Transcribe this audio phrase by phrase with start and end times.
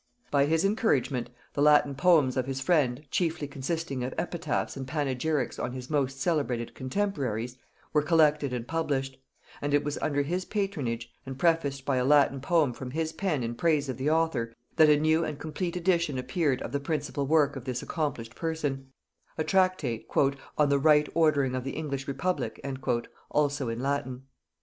[0.31, 5.59] By his encouragement, the Latin poems of his friend, chiefly consisting of epitaphs and panegyrics
[5.59, 7.55] on his most celebrated contemporaries,
[7.93, 9.19] were collected and published;
[9.61, 13.43] and it was under his patronage, and prefaced by a Latin poem from his pen
[13.43, 17.27] in praise of the author, that a new and complete edition appeared of the principal
[17.27, 18.87] work of this accomplished person;
[19.37, 20.07] a tractate
[20.57, 22.59] "on the right ordering of the English republic,"
[23.29, 24.23] also in Latin.